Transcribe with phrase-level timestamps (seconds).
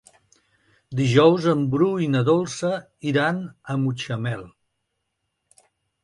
[0.99, 2.71] Dijous en Bru i na Dolça
[3.11, 3.41] iran
[3.73, 4.41] a Mutxamel.